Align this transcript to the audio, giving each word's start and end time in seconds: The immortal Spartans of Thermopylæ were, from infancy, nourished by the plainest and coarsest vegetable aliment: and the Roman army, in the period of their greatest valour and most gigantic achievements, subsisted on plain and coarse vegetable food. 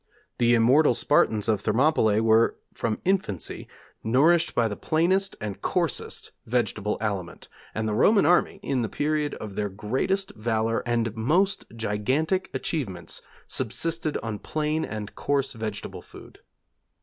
The 0.39 0.55
immortal 0.55 0.95
Spartans 0.95 1.47
of 1.47 1.61
Thermopylæ 1.61 2.21
were, 2.21 2.55
from 2.73 2.97
infancy, 3.05 3.67
nourished 4.03 4.55
by 4.55 4.67
the 4.67 4.75
plainest 4.75 5.35
and 5.39 5.61
coarsest 5.61 6.31
vegetable 6.47 6.97
aliment: 6.99 7.47
and 7.75 7.87
the 7.87 7.93
Roman 7.93 8.25
army, 8.25 8.59
in 8.63 8.81
the 8.81 8.89
period 8.89 9.35
of 9.35 9.53
their 9.53 9.69
greatest 9.69 10.31
valour 10.35 10.81
and 10.87 11.15
most 11.15 11.65
gigantic 11.75 12.49
achievements, 12.51 13.21
subsisted 13.45 14.17
on 14.23 14.39
plain 14.39 14.83
and 14.85 15.13
coarse 15.13 15.53
vegetable 15.53 16.01
food. 16.01 16.39